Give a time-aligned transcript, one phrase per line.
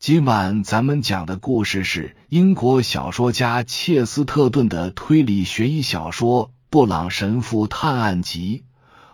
[0.00, 8.64] 今晚咱们讲的故事是英国小说家切斯特顿的推理悬疑小说《布朗神父探案集》。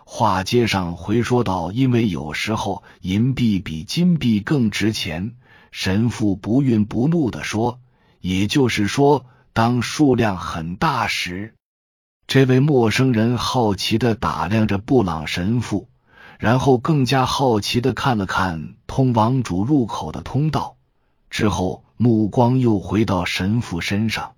[0.05, 5.35] 话接上回说到，因为有时候银币比金币更值钱，
[5.71, 7.81] 神父不愠不怒的说
[8.21, 11.53] ：“也就是说，当数量很大时。”
[12.27, 15.89] 这位陌生人好奇的打量着布朗神父，
[16.39, 20.76] 然后更加好奇的看了看通往主入口的通道。
[21.37, 24.33] 之后，目光又回到神父身上，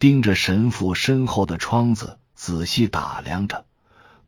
[0.00, 3.64] 盯着神父身后的窗子仔细打量着。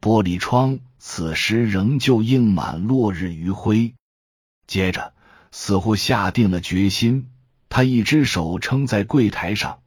[0.01, 3.95] 玻璃窗此时仍旧映满落日余晖。
[4.69, 5.13] 接着，
[5.51, 7.31] 似乎下定了决心，
[7.69, 9.81] 他一只手撑在柜台上，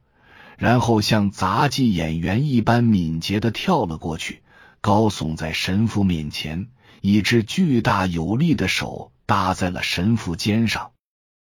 [0.58, 4.42] 然后像杂技演员一般敏捷的跳了过去，
[4.82, 6.68] 高耸在神父面前，
[7.00, 10.90] 一只巨大有力的手搭在了神父肩上。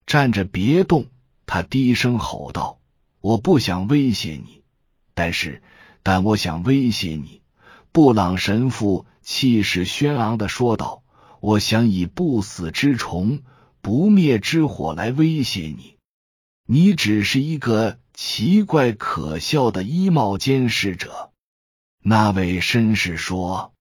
[0.08, 1.04] 站着别动！
[1.44, 2.78] 他低声吼道
[3.20, 4.62] ：“我不想威胁你，
[5.12, 5.62] 但是，
[6.02, 7.42] 但我想威胁你。”
[7.92, 11.02] 布朗神父气势轩昂的说道
[11.40, 13.42] ：“我想以不死之虫、
[13.82, 15.96] 不灭之火来威胁你。
[16.64, 21.32] 你只是一个奇怪可笑的衣帽监视者。”
[22.02, 23.74] 那位绅士说：“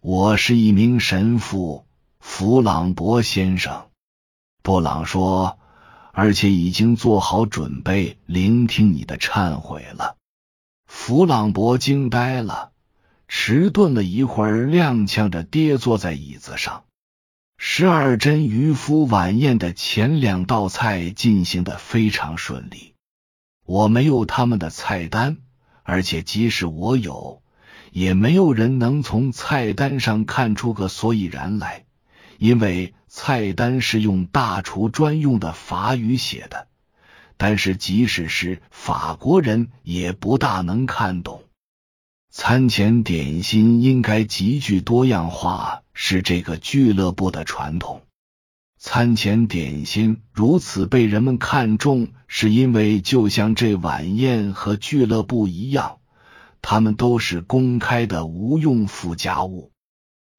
[0.00, 1.88] 我是一名神父，
[2.20, 3.88] 弗朗博先生。”
[4.66, 5.60] 布朗说
[6.10, 10.16] ：“而且已经做好准备聆听你的忏悔了。”
[10.90, 12.72] 弗朗博惊呆了，
[13.28, 16.82] 迟钝了一会儿，踉跄着跌坐在椅子上。
[17.56, 22.94] 十二针渔夫晚宴的前两道菜进行的非常顺利。
[23.64, 25.36] 我没有他们的菜单，
[25.84, 27.40] 而且即使我有，
[27.92, 31.84] 也没有人能从菜单上看出个所以然来。
[32.38, 36.68] 因为菜单是用大厨专用的法语写的，
[37.38, 41.44] 但是即使是法国人也不大能看懂。
[42.30, 48.02] 餐前点心应该极具多样化，是这个俱乐部的传统。
[48.78, 56.00] 餐前点心如此被人们看重，是因为就像这晚宴和俱乐部一样，
[56.60, 59.72] 他们都是公开的无用附加物。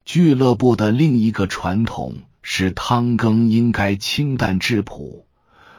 [0.04, 2.18] 俱乐部的另一个传统
[2.50, 5.26] 是汤羹应该清淡质朴，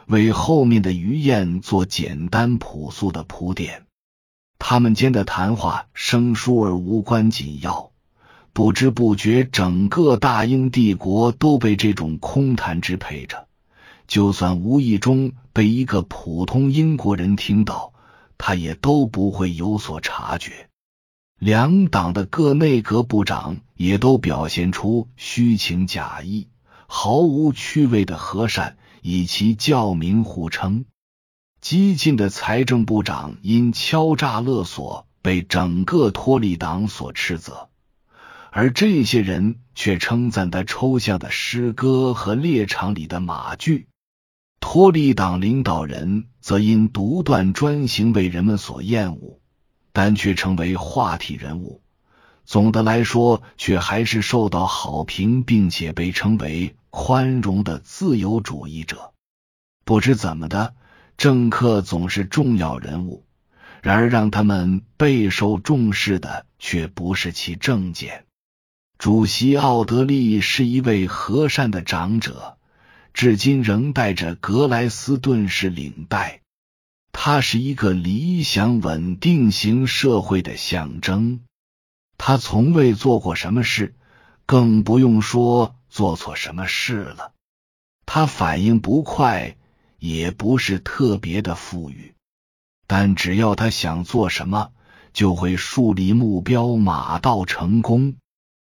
[0.06, 3.86] 为后面的鱼宴做简单朴素的铺垫。
[4.58, 7.90] 他们间的谈话生疏而无关紧要，
[8.52, 13.48] 不知不觉，整个大英帝国都被这种空谈支配着。
[14.06, 17.92] 就算无意中被一个普通英国人听到，
[18.38, 20.68] 他也都不会有所察觉。
[21.38, 26.46] 两党的各内阁部长也都表现出虚情假意、
[26.92, 30.84] 毫无趣味的和善，以其教名互称。
[31.60, 37.68] 激进的财政部长因敲诈勒索被整个托利党所斥责，
[38.50, 43.86] 而这些人却称赞他抽象的诗歌和猎场里的马具。
[44.58, 49.38] 托利党领导人则因独断专行为人们所厌恶。
[49.92, 51.82] 但却成为话题人物。
[52.44, 59.12] 总的来说，却还是受到好评，并且被称为宽容的自由主义者。
[59.84, 60.74] 不知怎么的，
[61.16, 63.24] 政客总是重要人物。
[63.82, 68.26] 然而，让他们备受重视的却不是其政见。
[68.98, 72.58] 主席奥德利是一位和善的长者，
[73.14, 76.42] 至今仍戴着格莱斯顿式领带。
[77.12, 81.40] 他是一个理想稳定型社会的象征。
[82.18, 83.94] 他从未做过什么事，
[84.44, 87.32] 更不用说做错什么事了。
[88.06, 89.56] 他反应不快，
[89.98, 92.14] 也不是特别的富裕，
[92.86, 94.72] 但只要他想做什么，
[95.12, 98.16] 就会树立目标，马到成功。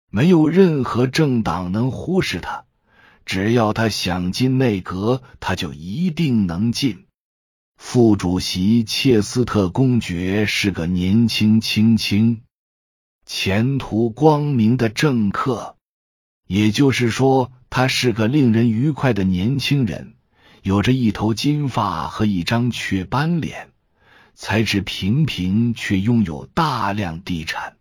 [0.09, 2.65] 没有任何政党能忽视他。
[3.25, 7.05] 只要他想进内阁，他就一定能进。
[7.77, 12.43] 副主席切斯特公爵是个年轻、轻轻、
[13.25, 15.77] 前途光明的政客，
[16.47, 20.13] 也就是说，他是个令人愉快的年轻人，
[20.61, 23.69] 有着一头金发和一张雀斑脸，
[24.35, 27.77] 才智平平，却拥有大量地产。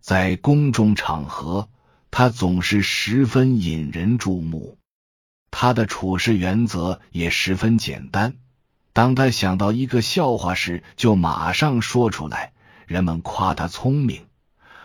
[0.00, 1.68] 在公众场合，
[2.10, 4.78] 他总是十分引人注目。
[5.50, 8.34] 他的处事原则也十分简单。
[8.92, 12.52] 当他想到一个笑话时，就马上说出来，
[12.86, 14.24] 人们夸他聪明；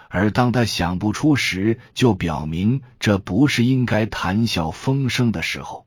[0.10, 5.86] 而当他想不出时，就表明这不是应该谈笑风生的时候。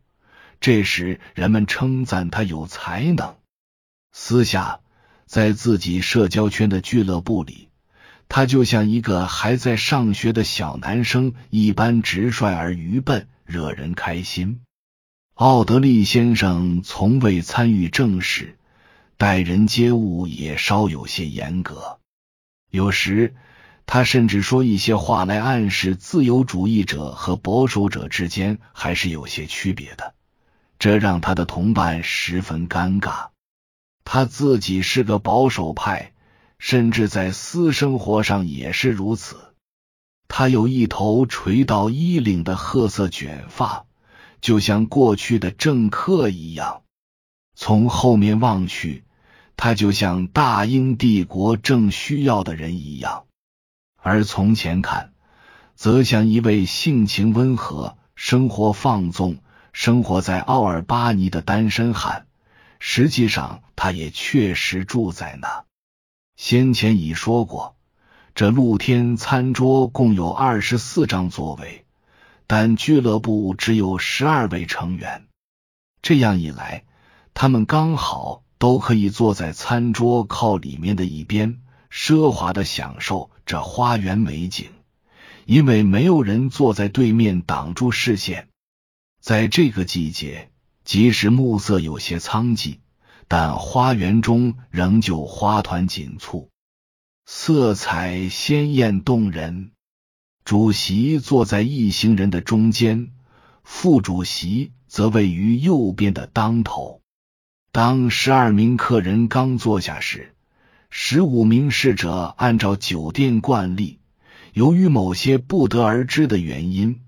[0.61, 3.35] 这时人们称赞他有才能。
[4.13, 4.79] 私下，
[5.27, 7.69] 在自己社交圈的俱乐部里，
[8.29, 14.61] 他就像一个还在上学的小男生一般直率而愚笨，惹人开心。
[15.35, 18.57] 奥德利先生从未参与政事，
[19.17, 21.99] 待人接物也稍有些严格。
[22.71, 23.35] 有时，
[23.87, 30.15] 他甚至说一些话来暗示自由主义者和保守者之间还是有些区别的，
[30.79, 33.29] 这让他的同伴十分尴尬。
[34.05, 36.13] 他自己是个保守派，
[36.59, 39.37] 甚至在私生活上也是如此。
[40.29, 43.85] 他有一头垂到衣领的褐色卷发。
[44.41, 46.83] 就像过去的政客一样，
[47.55, 49.05] 从后面望去，
[49.57, 53.27] 他就像大英帝国正需要的人一样；
[54.03, 55.13] 而从前看，
[55.75, 59.39] 则像一位性情温和、生活放纵、
[59.73, 62.27] 生活在奥尔巴尼的单身汉。
[62.81, 65.65] 实际上，他也确实住在那。
[66.37, 67.77] 先前已说过，
[68.35, 71.87] 这露天餐桌共有二十四张座位。
[72.49, 75.27] 但俱乐部只有十二位成员，
[76.03, 76.85] 这样一来，
[77.33, 84.71] 他们刚好都可以坐在餐桌靠里面的一边，奢华的享受这花园美景。
[85.45, 88.49] 因为没有人坐在对面挡住视线。
[89.21, 90.51] 在这个季节，
[90.85, 92.79] 即使暮色有些苍寂，
[93.27, 96.49] 但花园中仍旧花团锦簇，
[97.27, 99.73] 色彩鲜艳动人。
[100.45, 103.13] 主席坐在一行人的中间，
[103.65, 107.01] 副主席则位于右边的当头。
[107.73, 110.35] 当十二名客人刚坐下时，
[110.95, 113.99] 十五名侍者按照酒店惯例，
[114.53, 117.01] 由于某些不得而知的原因，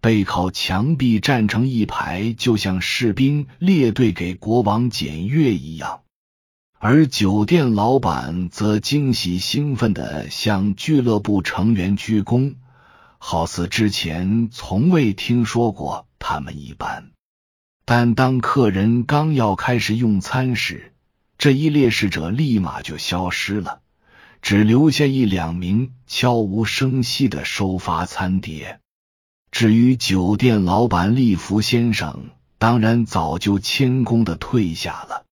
[0.00, 6.00] 背靠墙壁站成一排，就像士兵列队给国王检阅一样。
[6.80, 12.56] 而酒店老板则惊喜兴奋的向俱乐部成员鞠躬。
[13.18, 17.12] 好似之前从未听说过他们一般，
[17.84, 20.92] 但当客人刚要开始用餐时，
[21.38, 23.80] 这一列侍者立马就消失了，
[24.42, 28.80] 只留下一两名悄无声息的收发餐碟。
[29.52, 35.26] 至于酒店老板利福先生，当然早就谦恭的退下了，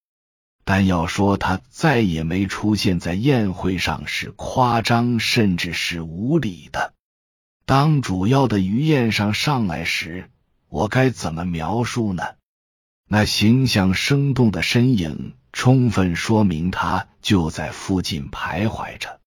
[0.64, 6.94] 但要说他再也没出现在宴会上是夸张，甚至是无理的。
[7.64, 10.30] 当主要的鱼宴上上来时，
[10.68, 12.22] 我该怎么描述呢？
[13.08, 19.20] 那形象生动的身影，充分说明他就在附近徘徊着。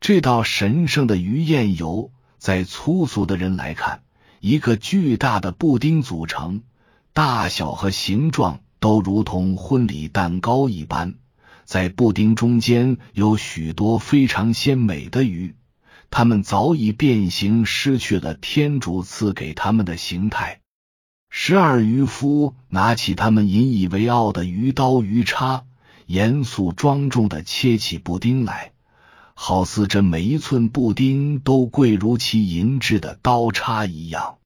[0.00, 4.02] 这道神圣的鱼宴由在粗俗的人来看，
[4.40, 6.62] 一个巨大的布丁组成，
[7.12, 11.14] 大小和形状都如同婚礼蛋糕一般。
[11.64, 15.54] 在布丁中间有许多非常鲜美的鱼。
[16.10, 20.60] 它们早已变形，失去了天主赐给它们的形态。
[21.36, 25.64] 十二渔夫拿起他们引以为傲的鱼刀、鱼叉，
[26.06, 28.70] 严肃庄重的切起布丁来，
[29.34, 34.38] 好似这每一寸布丁都贵如其银质的刀叉一样。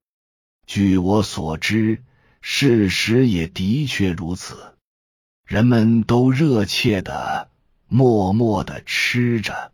[0.66, 2.02] 据我所知，
[2.40, 4.56] 事实也的确如此。
[5.46, 7.50] 人们都热切的、
[7.86, 9.72] 默默的吃着。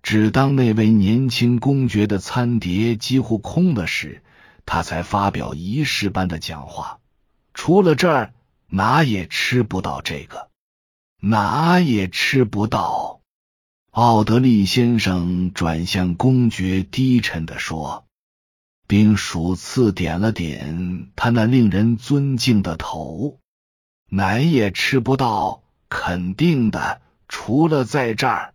[0.00, 4.22] 只当那位年轻公爵的餐碟几乎空了时，
[4.66, 6.98] 他才发表仪式般的讲话。
[7.54, 8.34] 除了这儿，
[8.66, 10.50] 哪也吃不到这个，
[11.22, 13.20] 哪也吃不到。
[13.92, 18.04] 奥德利先生转向公爵，低沉的说，
[18.86, 23.38] 并数次点了点他那令人尊敬的头。
[24.10, 28.52] 奶也吃不到，肯定的，除了在这儿。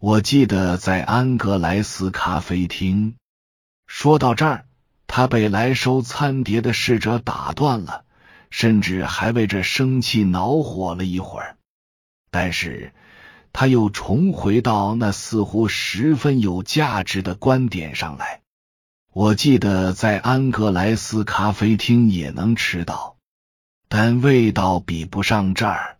[0.00, 3.14] 我记得在安格莱斯咖啡厅。
[3.86, 4.64] 说到这儿，
[5.14, 8.06] 他被来收餐碟的侍者打断了，
[8.48, 11.58] 甚至还为这生气恼火了一会儿。
[12.30, 12.94] 但是
[13.52, 18.40] 他又重回到那似乎十分有价值的观点上来。
[19.12, 23.16] 我记得在安格莱斯咖啡厅也能吃到，
[23.90, 25.98] 但味道比不上这儿。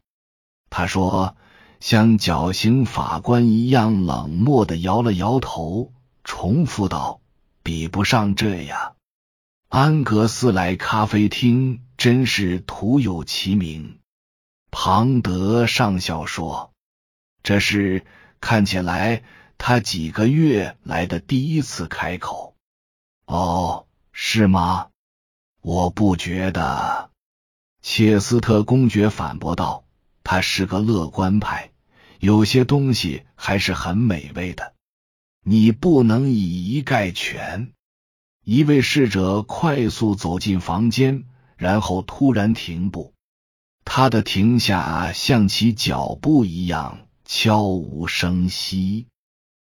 [0.71, 1.37] 他说。
[1.81, 5.92] 像绞刑法官一样冷漠的摇了摇头，
[6.23, 7.21] 重复道
[7.64, 8.95] ：“比不上这样。”
[9.75, 14.00] 安格斯莱咖啡厅真是徒有其名。
[14.71, 16.75] 庞德上校说
[17.43, 18.05] ：“这是
[18.38, 19.23] 看起来
[19.57, 22.55] 他几个月来的第一次开口。”
[23.25, 24.88] 哦，是吗？
[25.62, 27.09] 我不觉得。
[27.81, 29.85] 切斯特公爵反驳道
[30.23, 31.71] ：“他是个乐观派，
[32.21, 34.75] 有些东西还是很美味的。
[35.43, 37.73] 你不能以一概全。”
[38.44, 41.22] 一位侍者快速走进房间，
[41.56, 43.12] 然后突然停步。
[43.84, 49.06] 他的停下像其脚步一样悄无声息。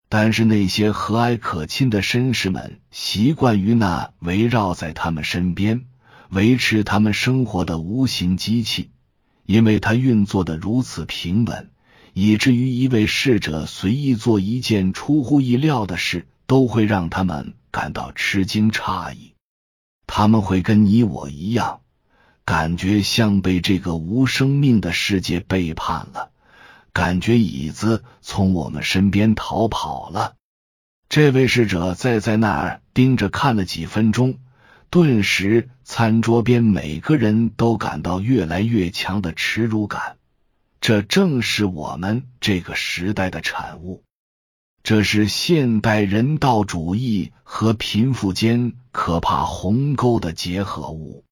[0.07, 5.85] 但是那些和蔼可亲的绅士们习惯于那围绕在他们身边、
[6.29, 8.89] 维持他们生活的无形机器，
[9.45, 11.71] 因为它运作的如此平稳，
[12.13, 19.33] 以至于一位侍者随意做一件出乎意料的事，都会让他们感到吃惊诧异。
[20.05, 21.81] 他们会跟你我一样，
[22.45, 26.31] 感觉像被这个无生命的世界背叛了。
[26.93, 30.35] 感觉椅子从我们身边逃跑了。
[31.07, 34.39] 这位侍者再在那儿盯着看了几分钟，
[34.89, 40.17] 顿时餐桌边每个人都感到越来越强的耻辱感。
[40.81, 44.03] 这正是我们这个时代的产物，
[44.83, 51.23] 这是现代人道主义和贫富间可怕鸿沟的结合物。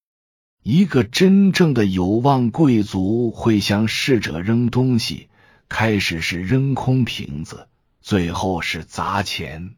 [0.64, 5.30] 一个真正的有望贵族会向逝者扔东西。
[5.72, 7.68] 开始是扔空瓶子，
[8.02, 9.76] 最后是砸钱。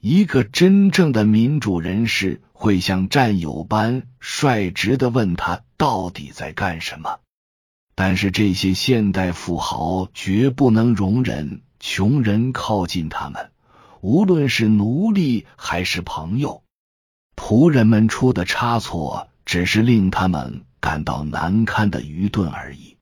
[0.00, 7.20] 一个真正的民主人士会像战友般率直的问他到底在干什么。
[7.94, 13.50] 但是这些现代富豪绝不能容忍穷人靠近他们，
[14.02, 16.62] 无论是奴隶还是朋友。
[17.34, 22.98] 仆人们出的差错，只是令他们感到难堪的愚钝而已。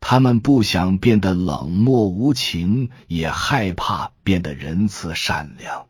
[0.00, 5.86] 他们不想变得冷漠无情，也害怕变得仁慈善良。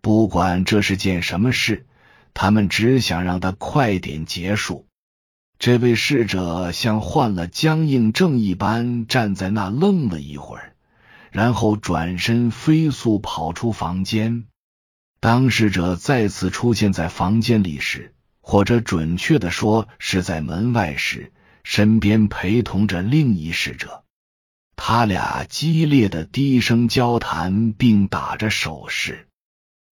[0.00, 1.84] 不管这是件什么事，
[2.32, 4.86] 他们只想让它快点结束。
[5.58, 10.74] 这位侍者像患了僵硬症一般站在那愣了一会儿，
[11.30, 14.44] 然后转身飞速跑出房间。
[15.20, 21.32] 当侍者再次出现在房间里时，或者准确的说是在门外时。
[21.62, 24.02] 身边陪同着另一侍者，
[24.76, 29.28] 他俩激烈的低声交谈，并打着手势。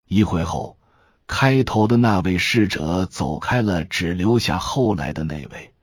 [0.07, 0.79] 一会后，
[1.27, 5.73] 开头的那位侍者走开了，只留下后来的那位。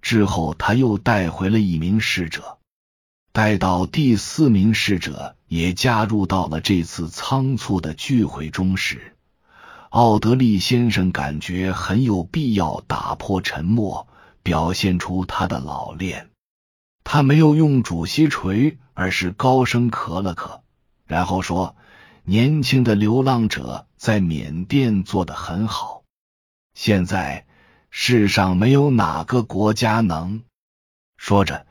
[0.00, 2.58] 之后，他又带回了一名侍者。
[3.34, 9.16] 待到第四名侍者也加入到了这次仓促的聚会中时，
[9.90, 14.06] 奥德利先生感觉很有必要打破沉默。
[14.44, 16.30] 表现出他的老练，
[17.02, 20.60] 他没有用主席锤，而是高声咳了咳，
[21.06, 21.74] 然后说
[22.24, 26.02] ：“年轻的流浪者在缅甸做得很好，
[26.74, 27.46] 现在
[27.90, 30.42] 世上没有哪个国家能。”
[31.16, 31.66] 说着，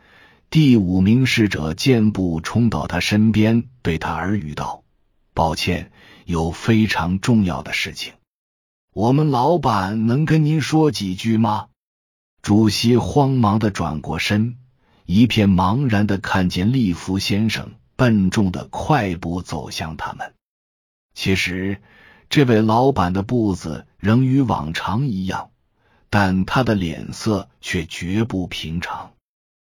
[0.53, 4.83] 第五名侍者箭步冲到他身边，对他耳语道
[5.33, 5.91] ：“抱歉，
[6.25, 8.13] 有非常重要的事情，
[8.93, 11.69] 我们老板能跟您说几句吗？”
[12.43, 14.59] 主席慌忙的转过身，
[15.07, 20.35] 一片茫然的看见利弗先生笨重的快步走向他们。
[21.15, 21.81] 其实，
[22.29, 25.49] 这位老板的步子仍与往常一样，
[26.11, 29.12] 但他的脸色却绝不平常。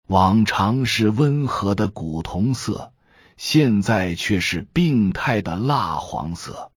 [0.08, 2.92] 往常是温和的古铜色，
[3.38, 6.72] 现在却是病态的蜡黄色。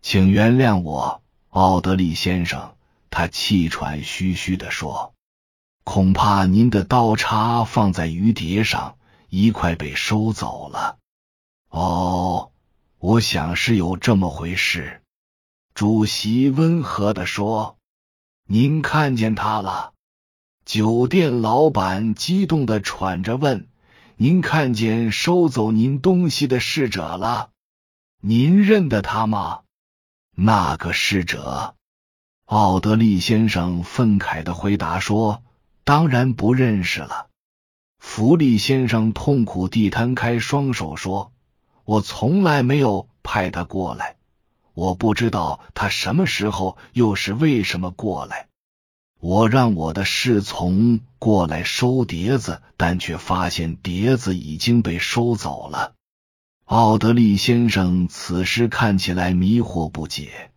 [0.00, 2.74] 请原谅我，奥德利先生。
[3.10, 5.12] 他气喘吁吁的说
[5.84, 8.96] ：“恐怕您的刀叉放在鱼碟上，
[9.28, 10.96] 一块被收走了。”
[11.68, 12.52] 哦，
[12.98, 15.02] 我想是有这么回事。”
[15.74, 17.76] 主席温和的说。
[18.48, 19.91] “您看见他了？”
[20.64, 23.66] 酒店老板激动的喘着问
[24.16, 27.50] ：“您看见收走您东西的侍者了？
[28.20, 29.60] 您认得他吗？”
[30.34, 31.74] 那个侍者。
[32.46, 35.42] 奥德利先生愤慨的回答说
[35.84, 37.26] ：“当然不认识了。”
[37.98, 41.32] 弗利先生痛苦地摊开双手说
[41.84, 44.16] ：“我从来没有派他过来，
[44.74, 48.48] 我不知道他什么时候又是为什么过来。
[49.22, 55.92] 我让我的侍从过来收碟子，但却发现碟子已经被收走了。”
[56.66, 60.50] 奥德利先生此时看起来迷惑不解。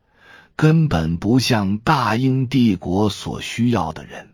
[0.55, 4.29] 根本不像大英帝国所需要的人，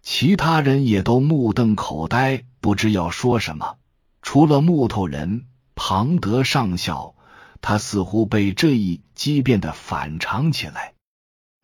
[0.00, 3.76] 其他人也都目瞪口呆，不知要说什么。
[4.22, 7.14] 除了木头人庞德上校，
[7.60, 10.94] 他似乎被这一击变得反常起来。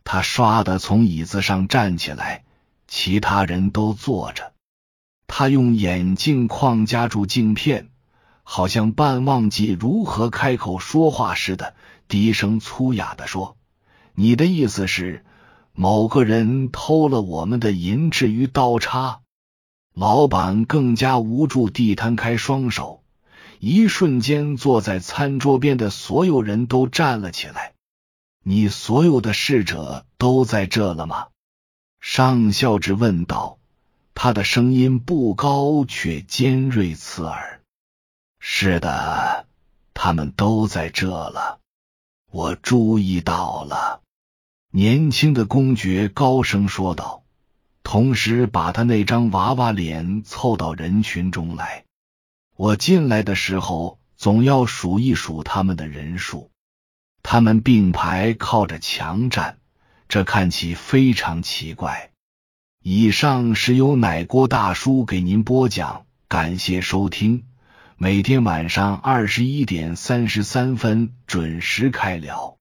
[0.09, 2.45] 他唰的从椅子上站起来，
[2.87, 4.53] 其他人都坐着。
[5.27, 7.89] 他用眼镜框夹住镜片，
[8.43, 11.75] 好像半忘记如何开口说话似的，
[12.07, 13.57] 低声粗哑的说
[14.15, 15.25] ：“你的意思是，
[15.73, 19.19] 某个人偷了我们的银质鱼刀叉？”
[19.93, 23.03] 老板更加无助地摊开双手，
[23.59, 27.73] 一瞬间，坐在餐桌边的所有人都站了起来。
[28.49, 31.27] 你所有的侍者都在这了吗？
[31.99, 33.57] 上校之问道。
[34.13, 37.61] 他的声音不高，却尖锐刺耳。
[38.39, 39.47] 是的，
[39.93, 41.59] 他们都在这了。
[42.31, 44.01] 我注意到了。
[44.71, 47.23] 年轻的公爵高声说道，
[47.83, 51.83] 同时把他那张娃娃脸凑到人群中来。
[52.55, 56.49] 我进来的时候，总要数一数他们的人数。
[57.29, 59.57] 他们并排靠着墙站，
[60.07, 62.11] 这看起非常奇怪。
[62.81, 67.43] 以上是由奶锅大叔给您播讲，感谢收听。
[67.97, 72.56] 每天晚上二十一点三十三分准时开聊。